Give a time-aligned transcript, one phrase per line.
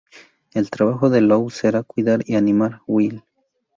[0.55, 3.23] El trabajo de Lou será cuidar y animar a Will.